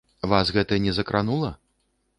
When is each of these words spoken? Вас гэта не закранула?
Вас 0.31 0.47
гэта 0.55 0.81
не 0.87 0.95
закранула? 1.01 1.57